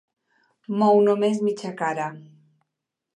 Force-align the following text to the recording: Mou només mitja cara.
Mou 0.79 1.01
només 1.07 1.43
mitja 1.49 1.73
cara. 1.83 2.09